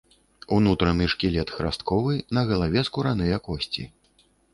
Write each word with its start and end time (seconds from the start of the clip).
Унутраны 0.55 1.05
шкілет 1.13 1.51
храстковы, 1.57 2.13
на 2.37 2.41
галаве 2.53 2.79
скураныя 2.89 3.37
косці. 3.49 3.87